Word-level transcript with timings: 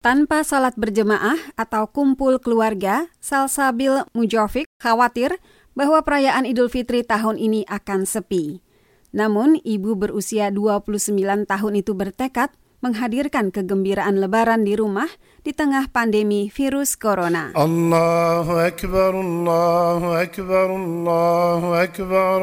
Tanpa 0.00 0.40
salat 0.48 0.80
berjemaah 0.80 1.36
atau 1.60 1.84
kumpul 1.84 2.40
keluarga, 2.40 3.12
Salsabil 3.20 4.00
Mujofik 4.16 4.64
khawatir 4.80 5.36
bahwa 5.76 6.00
perayaan 6.00 6.48
Idul 6.48 6.72
Fitri 6.72 7.04
tahun 7.04 7.36
ini 7.36 7.68
akan 7.68 8.08
sepi. 8.08 8.64
Namun, 9.12 9.60
ibu 9.60 9.92
berusia 10.00 10.48
29 10.48 11.44
tahun 11.44 11.72
itu 11.76 11.92
bertekad 11.92 12.48
menghadirkan 12.80 13.52
kegembiraan 13.52 14.20
lebaran 14.20 14.64
di 14.64 14.76
rumah 14.76 15.08
di 15.44 15.52
tengah 15.52 15.88
pandemi 15.92 16.48
virus 16.52 16.96
corona. 16.96 17.52
Allahu 17.56 18.56
Akbar, 18.56 19.12
Allahu 19.16 20.08
Akbar, 20.16 20.68
Allahu 20.68 21.68
Akbar. 21.76 22.40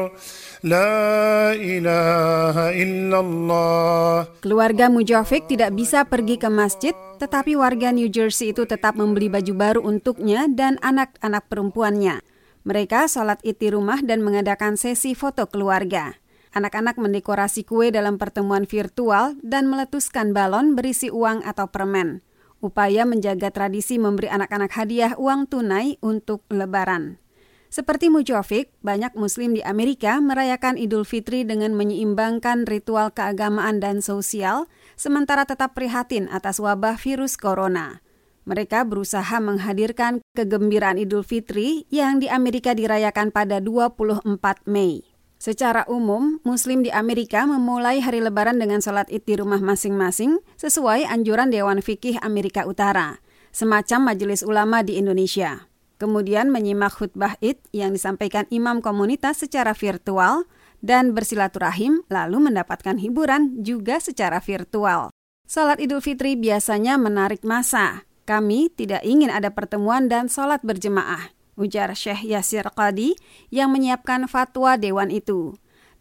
La 0.66 1.54
ilaha 1.54 2.74
illallah. 2.74 4.26
Keluarga 4.42 4.90
Mujafik 4.90 5.46
tidak 5.46 5.70
bisa 5.78 6.02
pergi 6.02 6.34
ke 6.34 6.50
masjid, 6.50 6.94
tetapi 7.22 7.54
warga 7.54 7.94
New 7.94 8.10
Jersey 8.10 8.50
itu 8.50 8.66
tetap 8.66 8.98
membeli 8.98 9.30
baju 9.30 9.54
baru 9.54 9.80
untuknya 9.86 10.50
dan 10.50 10.74
anak-anak 10.82 11.46
perempuannya. 11.46 12.26
Mereka 12.66 13.06
sholat 13.06 13.38
id 13.46 13.62
di 13.62 13.70
rumah 13.70 14.02
dan 14.02 14.26
mengadakan 14.26 14.74
sesi 14.74 15.14
foto 15.14 15.46
keluarga. 15.46 16.18
Anak-anak 16.56 16.96
mendekorasi 16.96 17.68
kue 17.68 17.92
dalam 17.92 18.16
pertemuan 18.16 18.64
virtual 18.64 19.36
dan 19.44 19.68
meletuskan 19.68 20.32
balon 20.32 20.72
berisi 20.72 21.12
uang 21.12 21.44
atau 21.44 21.68
permen. 21.68 22.24
Upaya 22.58 23.04
menjaga 23.04 23.52
tradisi 23.54 24.00
memberi 24.00 24.26
anak-anak 24.32 24.72
hadiah 24.74 25.12
uang 25.14 25.46
tunai 25.46 26.00
untuk 26.02 26.42
lebaran. 26.50 27.20
Seperti 27.68 28.08
Mujofik, 28.08 28.72
banyak 28.80 29.12
muslim 29.12 29.52
di 29.52 29.60
Amerika 29.60 30.16
merayakan 30.24 30.80
Idul 30.80 31.04
Fitri 31.04 31.44
dengan 31.44 31.76
menyeimbangkan 31.76 32.64
ritual 32.64 33.12
keagamaan 33.12 33.76
dan 33.76 34.00
sosial, 34.00 34.72
sementara 34.96 35.44
tetap 35.44 35.76
prihatin 35.76 36.32
atas 36.32 36.64
wabah 36.64 36.96
virus 36.96 37.36
corona. 37.36 38.00
Mereka 38.48 38.88
berusaha 38.88 39.36
menghadirkan 39.44 40.24
kegembiraan 40.32 40.96
Idul 40.96 41.20
Fitri 41.20 41.84
yang 41.92 42.24
di 42.24 42.32
Amerika 42.32 42.72
dirayakan 42.72 43.36
pada 43.36 43.60
24 43.60 44.24
Mei. 44.64 45.04
Secara 45.38 45.86
umum, 45.86 46.42
Muslim 46.42 46.82
di 46.82 46.90
Amerika 46.90 47.46
memulai 47.46 48.02
hari 48.02 48.18
Lebaran 48.18 48.58
dengan 48.58 48.82
sholat 48.82 49.06
id 49.08 49.22
di 49.22 49.38
rumah 49.38 49.62
masing-masing 49.62 50.42
sesuai 50.58 51.06
anjuran 51.06 51.48
Dewan 51.48 51.78
Fikih 51.78 52.18
Amerika 52.20 52.66
Utara, 52.66 53.22
semacam 53.54 54.12
majelis 54.12 54.42
ulama 54.42 54.82
di 54.82 54.98
Indonesia 54.98 55.68
kemudian 55.98 56.48
menyimak 56.48 56.94
khutbah 56.94 57.36
id 57.42 57.58
yang 57.74 57.92
disampaikan 57.92 58.46
imam 58.48 58.78
komunitas 58.78 59.42
secara 59.42 59.74
virtual 59.74 60.46
dan 60.78 61.12
bersilaturahim 61.12 62.06
lalu 62.06 62.38
mendapatkan 62.38 62.96
hiburan 63.02 63.60
juga 63.66 63.98
secara 63.98 64.38
virtual. 64.38 65.10
Salat 65.44 65.82
Idul 65.82 66.00
Fitri 66.00 66.38
biasanya 66.38 66.96
menarik 66.96 67.42
masa. 67.42 68.06
Kami 68.28 68.68
tidak 68.70 69.02
ingin 69.08 69.32
ada 69.32 69.48
pertemuan 69.50 70.06
dan 70.06 70.28
salat 70.28 70.60
berjemaah, 70.60 71.32
ujar 71.58 71.92
Syekh 71.98 72.22
Yasir 72.22 72.70
Qadi 72.70 73.18
yang 73.50 73.74
menyiapkan 73.74 74.30
fatwa 74.30 74.78
dewan 74.78 75.10
itu. 75.10 75.58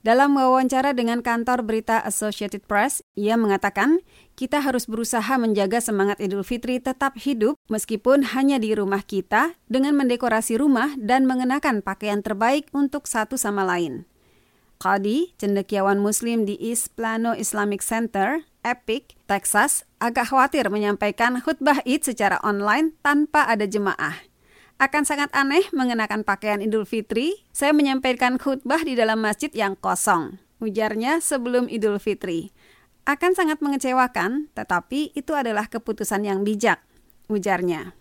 Dalam 0.08 0.40
wawancara 0.40 0.96
dengan 0.96 1.20
kantor 1.20 1.68
berita 1.68 2.00
Associated 2.00 2.64
Press, 2.64 3.04
ia 3.20 3.36
mengatakan, 3.36 4.00
kita 4.40 4.64
harus 4.64 4.88
berusaha 4.88 5.36
menjaga 5.36 5.84
semangat 5.84 6.24
Idul 6.24 6.48
Fitri 6.48 6.80
tetap 6.80 7.20
hidup 7.20 7.60
meskipun 7.68 8.32
hanya 8.38 8.56
di 8.56 8.72
rumah 8.72 9.04
kita 9.04 9.60
dengan 9.68 10.00
mendekorasi 10.00 10.56
rumah 10.62 10.96
dan 10.96 11.28
mengenakan 11.28 11.84
pakaian 11.84 12.24
terbaik 12.24 12.72
untuk 12.72 13.04
satu 13.04 13.36
sama 13.36 13.68
lain. 13.68 14.08
Qadi, 14.80 15.36
cendekiawan 15.42 16.00
muslim 16.00 16.48
di 16.48 16.56
East 16.56 16.96
Plano 16.96 17.36
Islamic 17.36 17.84
Center, 17.84 18.48
Epic, 18.64 19.20
Texas, 19.28 19.84
agak 20.00 20.32
khawatir 20.32 20.72
menyampaikan 20.72 21.42
khutbah 21.44 21.84
Id 21.84 22.08
secara 22.08 22.40
online 22.46 22.96
tanpa 23.04 23.44
ada 23.50 23.68
jemaah 23.68 24.37
akan 24.78 25.04
sangat 25.10 25.34
aneh 25.34 25.66
mengenakan 25.74 26.22
pakaian 26.22 26.62
Idul 26.62 26.86
Fitri. 26.86 27.34
Saya 27.50 27.74
menyampaikan 27.74 28.38
khutbah 28.38 28.86
di 28.86 28.94
dalam 28.94 29.18
masjid 29.26 29.50
yang 29.50 29.74
kosong. 29.74 30.38
Ujarnya 30.62 31.18
sebelum 31.18 31.66
Idul 31.66 31.98
Fitri. 31.98 32.54
Akan 33.10 33.34
sangat 33.34 33.58
mengecewakan, 33.64 34.54
tetapi 34.54 35.18
itu 35.18 35.34
adalah 35.34 35.66
keputusan 35.66 36.30
yang 36.30 36.46
bijak. 36.46 36.78
Ujarnya. 37.26 37.98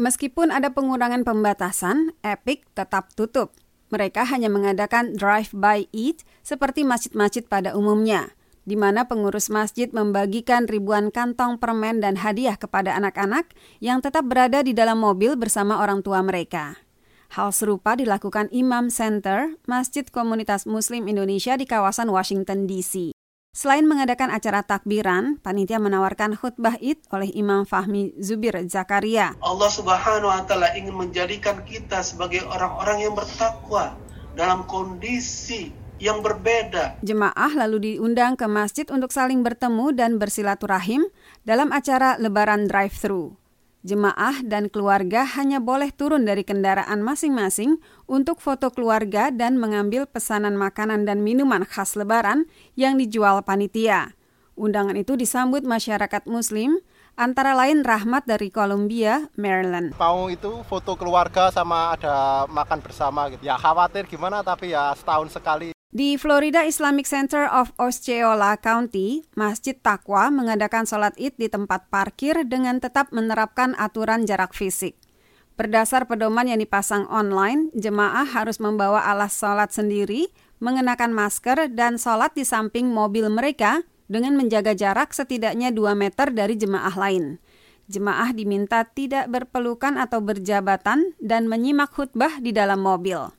Meskipun 0.00 0.48
ada 0.48 0.72
pengurangan 0.72 1.26
pembatasan, 1.26 2.16
Epic 2.24 2.64
tetap 2.72 3.12
tutup. 3.12 3.52
Mereka 3.92 4.24
hanya 4.32 4.48
mengadakan 4.48 5.12
drive-by 5.12 5.92
eat 5.92 6.24
seperti 6.40 6.88
masjid-masjid 6.88 7.44
pada 7.44 7.76
umumnya 7.76 8.37
di 8.68 8.76
mana 8.76 9.08
pengurus 9.08 9.48
masjid 9.48 9.88
membagikan 9.88 10.68
ribuan 10.68 11.08
kantong 11.08 11.56
permen 11.56 12.04
dan 12.04 12.20
hadiah 12.20 12.60
kepada 12.60 12.92
anak-anak 13.00 13.48
yang 13.80 14.04
tetap 14.04 14.28
berada 14.28 14.60
di 14.60 14.76
dalam 14.76 15.00
mobil 15.00 15.40
bersama 15.40 15.80
orang 15.80 16.04
tua 16.04 16.20
mereka. 16.20 16.76
Hal 17.32 17.56
serupa 17.56 17.96
dilakukan 17.96 18.52
Imam 18.52 18.92
Center, 18.92 19.56
Masjid 19.64 20.04
Komunitas 20.04 20.68
Muslim 20.68 21.08
Indonesia 21.08 21.56
di 21.56 21.64
kawasan 21.64 22.12
Washington 22.12 22.68
DC. 22.68 23.16
Selain 23.56 23.88
mengadakan 23.88 24.28
acara 24.28 24.60
takbiran, 24.60 25.40
panitia 25.40 25.80
menawarkan 25.80 26.36
khutbah 26.36 26.76
Id 26.78 27.08
oleh 27.08 27.32
Imam 27.32 27.64
Fahmi 27.64 28.12
Zubir 28.20 28.52
Zakaria. 28.68 29.32
Allah 29.40 29.70
Subhanahu 29.72 30.28
wa 30.28 30.44
taala 30.44 30.76
ingin 30.76 30.92
menjadikan 30.92 31.64
kita 31.64 32.04
sebagai 32.04 32.44
orang-orang 32.44 33.08
yang 33.08 33.16
bertakwa 33.16 33.96
dalam 34.36 34.68
kondisi 34.68 35.72
yang 35.98 36.22
berbeda. 36.22 36.98
Jemaah 37.02 37.52
lalu 37.54 37.94
diundang 37.94 38.34
ke 38.34 38.46
masjid 38.46 38.86
untuk 38.90 39.10
saling 39.10 39.42
bertemu 39.42 39.94
dan 39.94 40.16
bersilaturahim 40.16 41.06
dalam 41.46 41.70
acara 41.74 42.18
lebaran 42.18 42.66
drive-thru. 42.66 43.38
Jemaah 43.86 44.42
dan 44.42 44.66
keluarga 44.66 45.22
hanya 45.38 45.62
boleh 45.62 45.94
turun 45.94 46.26
dari 46.26 46.42
kendaraan 46.42 46.98
masing-masing 46.98 47.78
untuk 48.10 48.42
foto 48.42 48.74
keluarga 48.74 49.30
dan 49.30 49.54
mengambil 49.54 50.02
pesanan 50.10 50.58
makanan 50.58 51.06
dan 51.06 51.22
minuman 51.22 51.62
khas 51.62 51.94
lebaran 51.94 52.50
yang 52.74 52.98
dijual 52.98 53.38
panitia. 53.46 54.18
Undangan 54.58 54.98
itu 54.98 55.14
disambut 55.14 55.62
masyarakat 55.62 56.26
muslim, 56.26 56.82
antara 57.14 57.54
lain 57.54 57.86
Rahmat 57.86 58.26
dari 58.26 58.50
Columbia, 58.50 59.30
Maryland. 59.38 59.94
Mau 59.94 60.26
itu 60.26 60.66
foto 60.66 60.98
keluarga 60.98 61.54
sama 61.54 61.94
ada 61.94 62.50
makan 62.50 62.82
bersama 62.82 63.30
gitu. 63.30 63.46
Ya 63.46 63.54
khawatir 63.54 64.10
gimana 64.10 64.42
tapi 64.42 64.74
ya 64.74 64.90
setahun 64.98 65.30
sekali 65.30 65.77
di 65.88 66.20
Florida 66.20 66.68
Islamic 66.68 67.08
Center 67.08 67.48
of 67.48 67.72
Osceola 67.80 68.60
County, 68.60 69.24
Masjid 69.32 69.72
Takwa 69.72 70.28
mengadakan 70.28 70.84
sholat 70.84 71.16
id 71.16 71.40
di 71.40 71.48
tempat 71.48 71.88
parkir 71.88 72.44
dengan 72.44 72.76
tetap 72.76 73.08
menerapkan 73.08 73.72
aturan 73.80 74.28
jarak 74.28 74.52
fisik. 74.52 75.00
Berdasar 75.56 76.06
pedoman 76.06 76.46
yang 76.46 76.60
dipasang 76.60 77.08
online, 77.10 77.72
jemaah 77.74 78.28
harus 78.28 78.60
membawa 78.60 79.02
alas 79.08 79.34
sholat 79.34 79.72
sendiri, 79.74 80.30
mengenakan 80.60 81.10
masker, 81.10 81.72
dan 81.72 81.98
sholat 81.98 82.36
di 82.36 82.44
samping 82.44 82.92
mobil 82.92 83.26
mereka 83.32 83.82
dengan 84.06 84.38
menjaga 84.38 84.76
jarak 84.76 85.10
setidaknya 85.10 85.74
2 85.74 85.98
meter 85.98 86.30
dari 86.30 86.54
jemaah 86.54 86.94
lain. 86.94 87.42
Jemaah 87.88 88.36
diminta 88.36 88.84
tidak 88.84 89.32
berpelukan 89.32 89.96
atau 89.96 90.20
berjabatan 90.20 91.16
dan 91.18 91.48
menyimak 91.48 91.90
khutbah 91.90 92.38
di 92.38 92.52
dalam 92.52 92.84
mobil. 92.84 93.32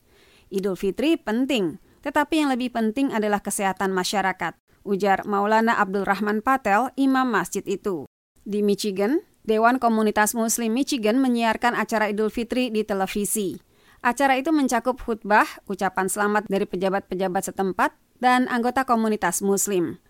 Idul 0.50 0.74
Fitri 0.74 1.14
penting, 1.14 1.78
tetapi 2.00 2.44
yang 2.44 2.50
lebih 2.52 2.72
penting 2.72 3.12
adalah 3.12 3.40
kesehatan 3.44 3.92
masyarakat, 3.92 4.56
ujar 4.84 5.24
Maulana 5.28 5.76
Abdul 5.76 6.08
Rahman 6.08 6.40
Patel, 6.40 6.92
imam 6.96 7.28
masjid 7.28 7.64
itu. 7.68 8.08
Di 8.44 8.64
Michigan, 8.64 9.20
Dewan 9.44 9.80
Komunitas 9.80 10.36
Muslim 10.36 10.72
Michigan 10.76 11.20
menyiarkan 11.20 11.76
acara 11.76 12.08
Idul 12.12 12.32
Fitri 12.32 12.68
di 12.68 12.84
televisi. 12.84 13.56
Acara 14.00 14.40
itu 14.40 14.48
mencakup 14.48 14.96
khutbah, 14.96 15.44
ucapan 15.68 16.08
selamat 16.08 16.48
dari 16.48 16.64
pejabat-pejabat 16.64 17.52
setempat, 17.52 17.92
dan 18.20 18.48
anggota 18.48 18.88
komunitas 18.88 19.44
Muslim. 19.44 20.00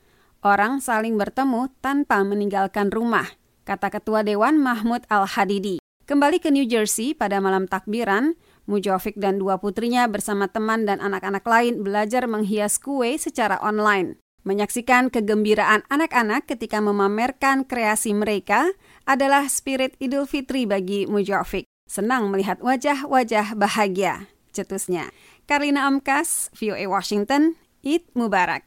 Orang 0.42 0.78
saling 0.78 1.18
bertemu 1.18 1.70
tanpa 1.82 2.22
meninggalkan 2.22 2.90
rumah, 2.90 3.26
kata 3.66 3.90
Ketua 3.90 4.22
Dewan 4.22 4.58
Mahmud 4.62 5.06
Al-Hadidi. 5.10 5.82
Kembali 6.06 6.42
ke 6.42 6.50
New 6.50 6.66
Jersey 6.66 7.14
pada 7.14 7.38
malam 7.38 7.70
takbiran, 7.70 8.34
Mujofik 8.70 9.18
dan 9.18 9.42
dua 9.42 9.58
putrinya 9.58 10.06
bersama 10.06 10.46
teman 10.46 10.86
dan 10.86 11.02
anak-anak 11.02 11.42
lain 11.42 11.82
belajar 11.82 12.30
menghias 12.30 12.78
kue 12.78 13.18
secara 13.18 13.58
online. 13.58 14.22
Menyaksikan 14.46 15.12
kegembiraan 15.12 15.84
anak-anak 15.92 16.48
ketika 16.48 16.80
memamerkan 16.80 17.66
kreasi 17.68 18.16
mereka 18.16 18.72
adalah 19.04 19.50
spirit 19.50 19.98
Idul 20.00 20.24
Fitri 20.24 20.64
bagi 20.64 21.04
Mujofik. 21.04 21.68
Senang 21.90 22.30
melihat 22.32 22.62
wajah-wajah 22.62 23.58
bahagia, 23.58 24.30
cetusnya. 24.54 25.10
Karina 25.44 25.84
Amkas, 25.90 26.48
VOA 26.56 26.86
Washington, 26.86 27.58
Id 27.82 28.06
Mubarak. 28.14 28.58